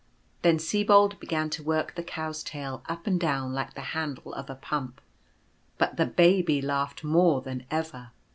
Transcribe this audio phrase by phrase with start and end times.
[0.41, 4.49] Then Sibold began to work the Cow's tail up and down like the handle of
[4.49, 4.99] a pump;
[5.77, 8.09] but the Baby laughed more than ever.